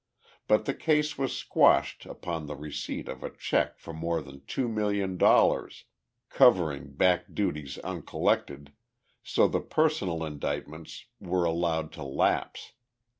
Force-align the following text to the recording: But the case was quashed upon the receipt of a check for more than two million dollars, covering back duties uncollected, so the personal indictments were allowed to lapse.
But 0.47 0.65
the 0.65 0.73
case 0.73 1.15
was 1.15 1.43
quashed 1.43 2.07
upon 2.07 2.47
the 2.47 2.55
receipt 2.55 3.07
of 3.07 3.23
a 3.23 3.29
check 3.29 3.77
for 3.77 3.93
more 3.93 4.19
than 4.19 4.43
two 4.47 4.67
million 4.67 5.15
dollars, 5.15 5.85
covering 6.27 6.93
back 6.93 7.25
duties 7.35 7.77
uncollected, 7.83 8.71
so 9.21 9.47
the 9.47 9.61
personal 9.61 10.23
indictments 10.25 11.05
were 11.19 11.43
allowed 11.45 11.91
to 11.91 12.03
lapse. 12.03 12.73